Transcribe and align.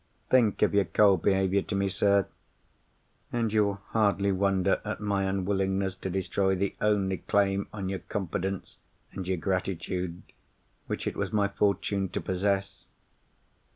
Think 0.31 0.63
of 0.63 0.73
your 0.73 0.85
cold 0.85 1.21
behaviour 1.21 1.61
to 1.61 1.75
me, 1.75 1.87
sir, 1.87 2.27
and 3.31 3.53
you 3.53 3.65
will 3.65 3.81
hardly 3.89 4.31
wonder 4.31 4.81
at 4.83 4.99
my 4.99 5.25
unwillingness 5.25 5.93
to 5.97 6.09
destroy 6.09 6.55
the 6.55 6.75
only 6.81 7.17
claim 7.17 7.67
on 7.71 7.87
your 7.87 7.99
confidence 7.99 8.79
and 9.11 9.27
your 9.27 9.37
gratitude 9.37 10.23
which 10.87 11.05
it 11.05 11.15
was 11.15 11.31
my 11.31 11.47
fortune 11.47 12.09
to 12.09 12.19
possess. 12.19 12.87